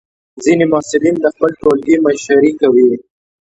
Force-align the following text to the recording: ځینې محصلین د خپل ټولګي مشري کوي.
ځینې 0.43 0.65
محصلین 0.71 1.15
د 1.21 1.25
خپل 1.35 1.49
ټولګي 1.61 1.95
مشري 2.05 2.51
کوي. 2.61 2.91